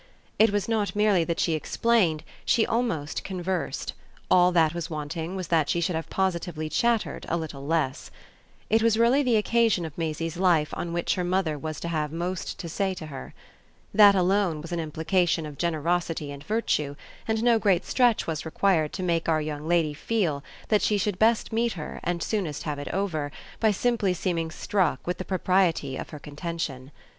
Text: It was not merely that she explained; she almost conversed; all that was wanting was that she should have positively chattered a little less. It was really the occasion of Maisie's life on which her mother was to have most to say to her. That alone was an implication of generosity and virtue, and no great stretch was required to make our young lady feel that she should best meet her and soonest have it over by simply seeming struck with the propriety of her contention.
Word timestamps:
It 0.39 0.49
was 0.49 0.67
not 0.67 0.95
merely 0.95 1.23
that 1.25 1.39
she 1.39 1.53
explained; 1.53 2.23
she 2.43 2.65
almost 2.65 3.23
conversed; 3.23 3.93
all 4.31 4.51
that 4.51 4.73
was 4.73 4.89
wanting 4.89 5.35
was 5.35 5.49
that 5.49 5.69
she 5.69 5.79
should 5.79 5.95
have 5.95 6.09
positively 6.09 6.69
chattered 6.69 7.27
a 7.29 7.37
little 7.37 7.67
less. 7.67 8.09
It 8.67 8.81
was 8.81 8.97
really 8.97 9.21
the 9.21 9.35
occasion 9.37 9.85
of 9.85 9.95
Maisie's 9.99 10.37
life 10.37 10.73
on 10.75 10.91
which 10.91 11.13
her 11.13 11.23
mother 11.23 11.55
was 11.55 11.79
to 11.81 11.87
have 11.87 12.11
most 12.11 12.57
to 12.57 12.67
say 12.67 12.95
to 12.95 13.05
her. 13.05 13.35
That 13.93 14.15
alone 14.15 14.59
was 14.59 14.71
an 14.71 14.79
implication 14.79 15.45
of 15.45 15.59
generosity 15.59 16.31
and 16.31 16.43
virtue, 16.43 16.95
and 17.27 17.43
no 17.43 17.59
great 17.59 17.85
stretch 17.85 18.25
was 18.25 18.43
required 18.43 18.93
to 18.93 19.03
make 19.03 19.29
our 19.29 19.39
young 19.39 19.67
lady 19.67 19.93
feel 19.93 20.43
that 20.69 20.81
she 20.81 20.97
should 20.97 21.19
best 21.19 21.53
meet 21.53 21.73
her 21.73 21.99
and 22.03 22.23
soonest 22.23 22.63
have 22.63 22.79
it 22.79 22.87
over 22.87 23.31
by 23.59 23.69
simply 23.69 24.15
seeming 24.15 24.49
struck 24.49 25.05
with 25.05 25.19
the 25.19 25.25
propriety 25.25 25.95
of 25.95 26.09
her 26.09 26.17
contention. 26.17 26.89